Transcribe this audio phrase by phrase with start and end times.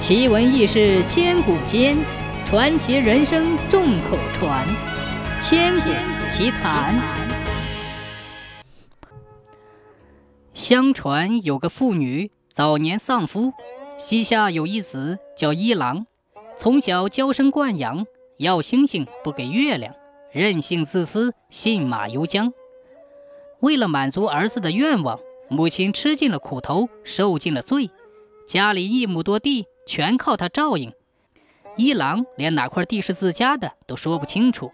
[0.00, 1.94] 奇闻异事千古间，
[2.46, 4.66] 传奇人生众口传。
[5.42, 5.90] 千古
[6.30, 6.98] 奇谈。
[10.54, 13.52] 相传有个妇女早年丧夫，
[13.98, 16.06] 膝下有一子叫一郎，
[16.56, 18.06] 从小娇生惯养，
[18.38, 19.94] 要星星不给月亮，
[20.32, 22.52] 任性自私，信马由缰。
[23.60, 25.20] 为了满足儿子的愿望，
[25.50, 27.90] 母亲吃尽了苦头，受尽了罪，
[28.48, 29.66] 家里一亩多地。
[29.90, 30.92] 全靠他照应，
[31.76, 34.70] 一郎连哪块地是自家的都说不清楚。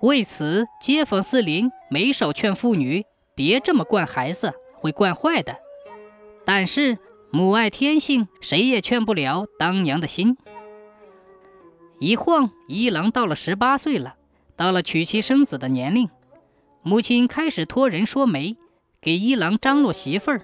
[0.00, 5.58] 为此，街坊四邻没少劝妇女别这么惯孩子，会惯坏的。
[6.46, 6.96] 但是
[7.30, 10.38] 母爱天性，谁也劝不了当娘的心。
[12.00, 14.14] 一晃，一郎到了十八岁了，
[14.56, 16.08] 到了娶妻生子的年龄，
[16.80, 18.56] 母亲开始托人说媒，
[19.02, 20.40] 给一郎张罗媳妇儿。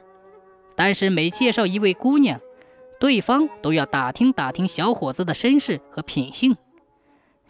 [0.76, 2.38] 但是每介绍一位姑娘。
[3.04, 6.56] 对方都要打听打听小伙子的身世和品性，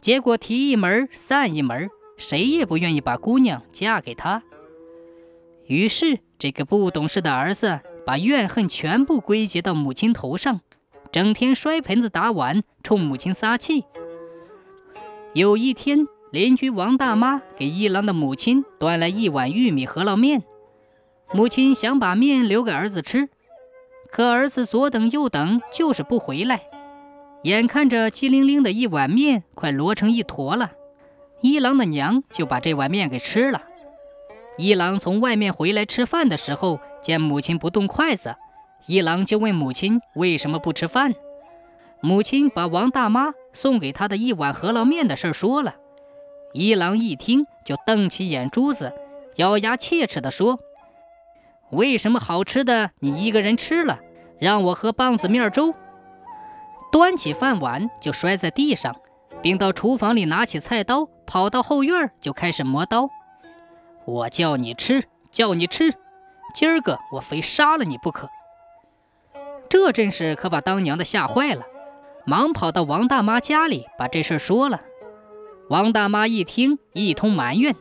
[0.00, 4.42] 结果提一门散一门，谁也不愿意把姑娘嫁给他。
[5.68, 10.60] 于是，这个不懂事的儿子把怨恨全部归结到母亲头上，
[11.12, 13.84] 整天摔盆子打碗，冲母亲撒气。
[15.34, 20.42] 有一天，邻居王大妈给一郎的母亲端来一碗玉米饸饹面，
[21.32, 23.28] 母亲想把面留给儿子吃。
[24.14, 26.60] 可儿子左等右等，就是不回来。
[27.42, 30.70] 眼看着鸡灵灵的一碗面快摞成一坨了，
[31.40, 33.62] 一郎的娘就把这碗面给吃了。
[34.56, 38.36] 一郎从外面回来吃饭的时候，见母亲不动筷子，
[38.86, 41.12] 一郎就问母亲为什么不吃饭。
[42.00, 45.74] 母亲把王大妈送给他的一碗饸饹面的事说了。
[46.52, 48.92] 一郎一听就瞪起眼珠子，
[49.34, 50.60] 咬牙切齿地说。
[51.70, 53.98] 为什么好吃的你一个人吃了，
[54.38, 55.74] 让我喝棒子面粥？
[56.92, 58.94] 端起饭碗就摔在地上，
[59.42, 63.08] 并到厨房里拿起菜刀，跑到后院就开始磨刀。
[64.04, 65.92] 我叫你吃，叫你吃，
[66.54, 68.28] 今儿个我非杀了你不可！
[69.68, 71.64] 这阵势可把当娘的吓坏了，
[72.26, 74.80] 忙跑到王大妈家里把这事说了。
[75.68, 77.74] 王大妈一听，一通埋怨：“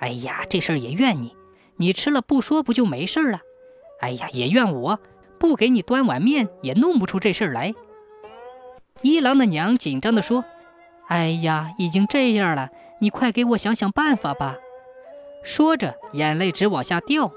[0.00, 1.36] 哎呀，这事儿也怨你。”
[1.76, 3.40] 你吃了不说不就没事了？
[4.00, 4.98] 哎呀，也怨我
[5.42, 7.74] 不给你端碗面，也弄不出这事儿来。
[9.00, 10.44] 一郎的娘紧张地说
[11.10, 12.70] ：“哎呀，已经这样了，
[13.00, 14.58] 你快给我想想办法吧。”
[15.42, 17.32] 说着，眼泪直往下掉。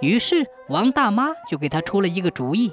[0.00, 2.72] 于是王大妈就给他出了一个主意。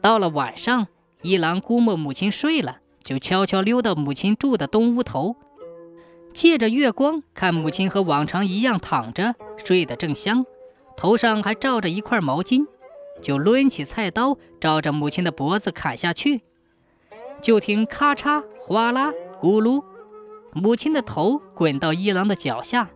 [0.00, 0.86] 到了晚上，
[1.20, 5.36] 一郎估摸母亲睡了，就悄悄溜到母亲住的东屋头。
[6.32, 10.46] 借着月光看母亲和往常一样躺着睡得正香，
[10.96, 12.66] 头上还罩着一块毛巾，
[13.20, 16.42] 就抡起菜刀照着母亲的脖子砍下去。
[17.40, 19.84] 就听咔嚓、哗啦、咕噜，
[20.52, 22.90] 母亲的头滚到一郎的脚下，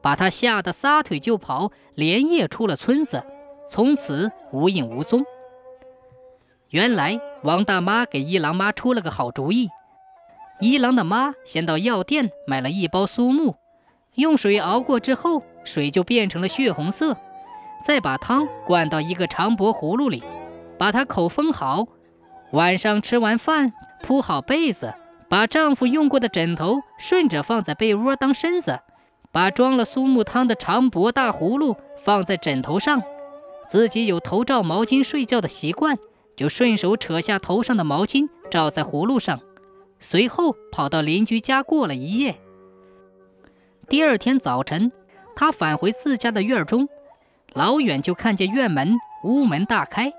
[0.00, 3.24] 把他吓得撒腿就跑，连夜出了村子，
[3.68, 5.24] 从此无影无踪。
[6.70, 9.68] 原来王大妈给一郎妈出了个好主意。
[10.60, 13.56] 一郎的妈先到药店买了一包苏木，
[14.14, 17.16] 用水熬过之后，水就变成了血红色。
[17.82, 20.22] 再把汤灌到一个长脖葫芦里，
[20.78, 21.86] 把它口封好。
[22.52, 23.72] 晚上吃完饭，
[24.02, 24.94] 铺好被子，
[25.28, 28.80] 把丈夫用过的枕头顺着放在被窝当身子，
[29.32, 33.02] 把装了苏木汤的长脖大葫芦放在枕头上。
[33.68, 35.98] 自己有头罩毛巾睡觉的习惯，
[36.36, 39.40] 就顺手扯下头上的毛巾罩在葫芦上。
[39.98, 42.36] 随后跑到邻居家过了一夜。
[43.88, 44.92] 第二天早晨，
[45.34, 46.88] 他返回自家的院中，
[47.56, 50.12] 老远就看见院门屋门大开。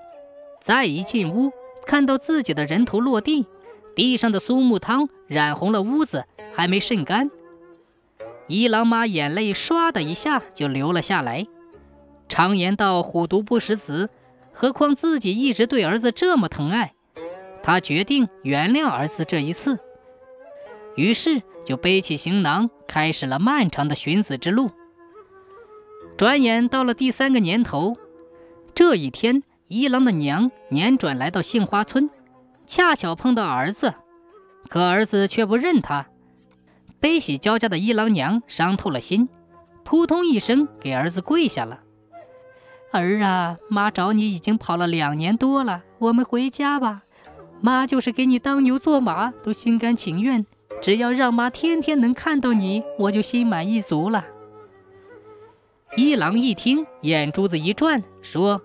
[0.60, 1.52] 再一进屋，
[1.86, 3.46] 看到自己的人头落地，
[3.94, 7.30] 地上的苏木汤染红了屋子，还没渗干。
[8.48, 11.46] 一郎妈眼泪唰的一下就流了下来。
[12.28, 14.10] 常言道：“虎毒不食子”，
[14.52, 16.92] 何况自己一直对儿子这么疼爱。
[17.62, 19.78] 他决定原谅儿子这一次，
[20.96, 24.70] 于是就背起行囊，开始了漫长的寻子之路。
[26.18, 27.96] 转眼到了第三个年头，
[28.74, 32.10] 这一天，一郎的娘辗转来到杏花村，
[32.66, 33.94] 恰巧碰到儿子，
[34.68, 36.08] 可儿子却不认他。
[36.98, 39.28] 悲喜交加的一郎娘伤透了心，
[39.84, 41.82] 扑通一声给儿子跪下了
[42.90, 47.04] ：“儿啊，妈找你已经跑了两年多了，我们回家吧。”
[47.62, 50.44] 妈就是给你当牛做马都心甘情愿，
[50.82, 54.24] 只要让妈天天能看到你，我就心满意足了。
[55.98, 58.62] 一郎一听，眼珠子一转，说：“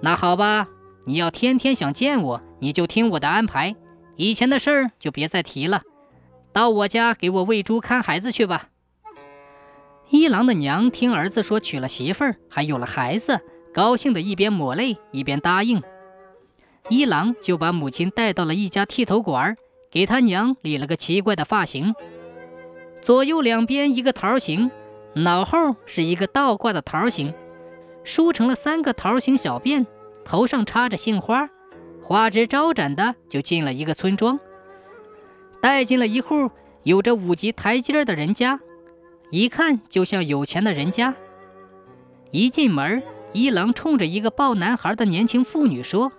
[0.00, 0.68] 那好吧，
[1.04, 3.76] 你要天天想见我，你就听我的安排，
[4.16, 5.82] 以前的事儿就别再提了。
[6.54, 8.70] 到我家给我喂猪看孩子去吧。
[10.08, 13.42] 一郎的娘听儿子说娶了媳妇儿，还有了孩子，
[13.74, 15.82] 高兴的一边抹泪一边答应。
[16.88, 19.58] 一郎就把母亲带到了一家剃头馆，
[19.90, 21.94] 给他娘理了个奇怪的发型，
[23.02, 24.70] 左右两边一个桃形，
[25.14, 27.34] 脑后是一个倒挂的桃形，
[28.04, 29.86] 梳成了三个桃形小辫，
[30.24, 31.50] 头上插着杏花，
[32.02, 34.38] 花枝招展的就进了一个村庄。
[35.60, 36.50] 带进了一户
[36.84, 38.60] 有着五级台阶的人家，
[39.30, 41.14] 一看就像有钱的人家。
[42.30, 43.02] 一进门，
[43.32, 46.12] 一郎冲着一个抱男孩的年轻妇女说：“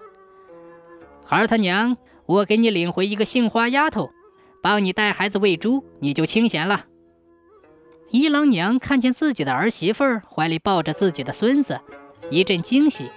[1.24, 1.96] 孩他娘，
[2.26, 4.12] 我给你领回一个杏花丫头，
[4.62, 6.88] 帮你带孩子喂猪，你就清闲了。”
[8.12, 11.80] 一郎娘看见自己的儿媳妇怀里抱着自己的孙子，
[12.30, 13.10] 一阵惊喜。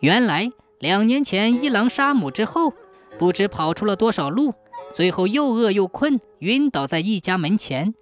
[0.00, 0.50] 原来
[0.80, 2.74] 两年前一郎杀母之后，
[3.16, 4.54] 不知跑出了多少路。
[4.92, 7.94] 最后又饿又困，晕倒在一家门前。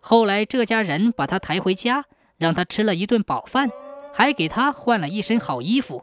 [0.00, 2.06] 后来这家人把他抬回家，
[2.36, 3.70] 让他吃了一顿饱饭，
[4.12, 6.02] 还给他换了一身好衣服。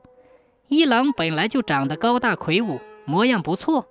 [0.69, 3.87] 一郎本来就长得高大魁梧，模样不错，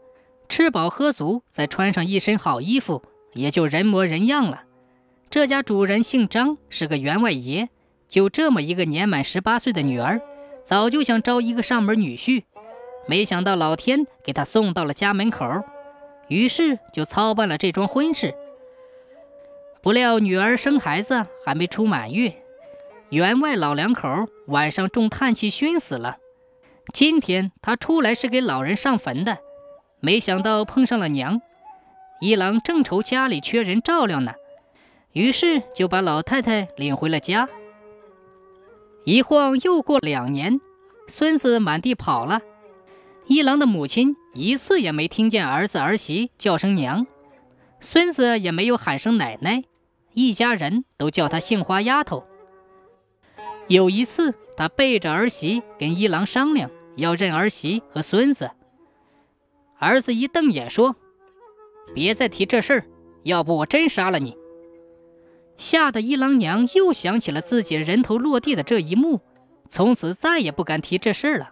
[0.48, 3.02] 吃饱喝足，再穿上一身好衣服，
[3.34, 4.62] 也就人模人样了。
[5.36, 7.68] 这家主人姓张，是个员外爷，
[8.08, 10.22] 就这么一个年满十八岁的女儿，
[10.64, 12.44] 早就想招一个上门女婿，
[13.06, 15.62] 没想到老天给他送到了家门口。
[16.28, 18.34] 于是就操办了这桩婚事。
[19.82, 22.32] 不料女儿生孩子还没出满月，
[23.10, 24.08] 员外老两口
[24.46, 26.16] 晚上中叹气熏死了。
[26.94, 29.36] 今天他出来是给老人上坟的，
[30.00, 31.42] 没想到碰上了娘。
[32.22, 34.32] 一郎正愁家里缺人照料呢，
[35.16, 37.48] 于是就把老太太领回了家。
[39.06, 40.60] 一晃又过两年，
[41.08, 42.42] 孙子满地跑了。
[43.24, 47.06] 一郎的母亲一次也没听见儿子儿媳叫声娘，
[47.80, 49.64] 孙子也没有喊声奶奶，
[50.12, 52.26] 一家人都叫他杏花丫头。
[53.68, 58.50] 有一次，他背着儿媳跟一郎商量要认儿媳和孙子，
[59.78, 60.94] 儿子一瞪眼说
[61.94, 62.84] ：“别再提这事儿，
[63.22, 64.36] 要不我真杀了你！”
[65.56, 69.20] 吓得一郎娘又想起了自己人头落地的这一幕，
[69.70, 71.50] 从此再也不敢提这事儿了。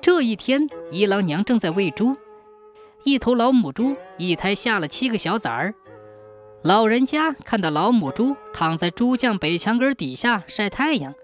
[0.00, 2.16] 这一天，一郎娘正在喂猪，
[3.04, 5.74] 一头老母猪一胎下了七个小崽儿。
[6.62, 11.14] 老人家看到老母猪躺在猪圈北墙根底下晒太阳，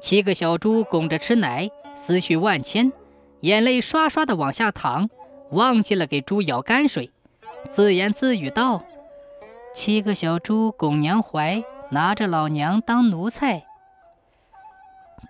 [0.00, 2.92] 七个小猪拱着吃奶，思绪万千，
[3.40, 5.08] 眼泪刷刷的往下淌，
[5.50, 7.10] 忘记了给猪舀泔水，
[7.68, 8.84] 自言自语道
[9.74, 13.64] ：“七个小猪拱娘怀，拿着老娘当奴才。”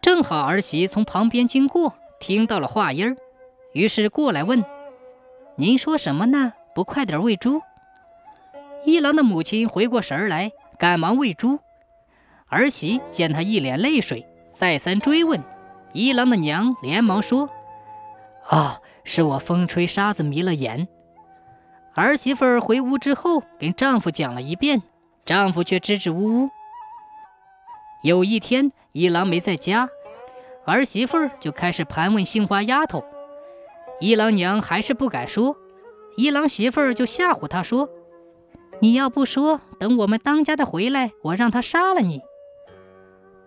[0.03, 1.95] 正好儿媳从旁边经过。
[2.21, 3.17] 听到了话音儿，
[3.73, 4.65] 于是过来问
[5.59, 6.53] ：“您说什么呢？
[6.73, 7.63] 不快点喂猪？”
[8.87, 11.59] 一郎的母亲回过神来，赶忙喂猪。
[12.47, 15.43] 儿媳见他一脸泪水，再三追问，
[15.93, 17.49] 一郎的娘连忙说
[18.49, 20.87] ：“哦，是我风吹沙子迷了眼。”
[21.95, 24.83] 儿媳妇回屋之后，跟丈夫讲了一遍，
[25.27, 26.51] 丈夫却支支吾吾。
[28.03, 29.89] 有一天，一郎没在家。
[30.65, 33.05] 儿媳妇儿就开始盘问杏花丫头，
[34.01, 35.57] 一郎娘还是不敢说，
[36.17, 37.91] 一郎媳妇儿就吓唬她说
[38.81, 42.23] ：“你要不说，等我们当家的回来，我让他杀了你。”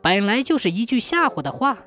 [0.03, 1.79] 本来就是一句吓唬的话，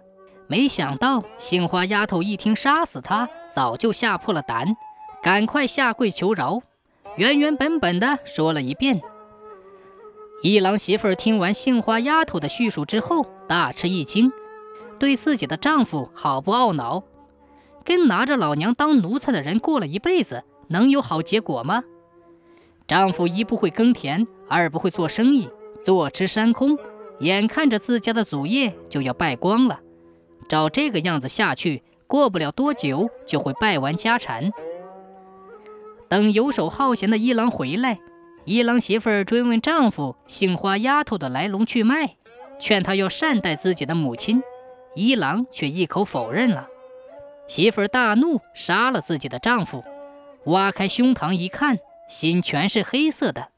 [0.48, 4.76] 没想到杏花丫头一听杀死他，早就吓破了胆，
[5.22, 6.62] 赶快下跪求饶，
[7.16, 9.00] 原原本本的说了一遍。
[10.42, 14.32] 一郎媳妇儿听完杏花丫头的叙述之后，大吃一惊。
[14.98, 17.02] 对自己的丈夫好不懊恼，
[17.84, 21.82] 跟拿着老娘当奴才的人过了一辈子，能有好结果吗？
[22.86, 25.48] 丈夫一不会耕田，二不会做生意，
[25.84, 26.78] 坐吃山空，
[27.20, 29.80] 眼看着自家的祖业就要败光了。
[30.48, 34.52] 照这个样子下去，过不了多久就会败完家产。
[36.08, 37.98] 等游手好闲的一郎回来，
[38.44, 42.16] 一郎媳妇儿追问丈夫杏花丫头的来龙去脉，
[42.58, 44.42] 劝他要善待自己的母亲。
[44.94, 46.66] 一郎却一口否认了，
[47.46, 49.84] 媳妇儿大怒，杀了自己的丈夫，
[50.44, 53.48] 挖开胸膛一看，心全是黑色的。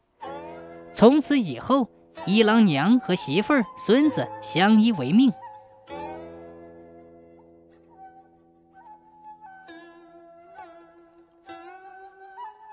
[0.92, 1.88] 从此以后，
[2.26, 5.32] 一郎娘和媳妇儿、孙子相依为命。